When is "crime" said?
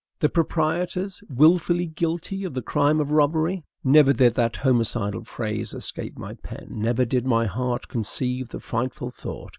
2.63-2.99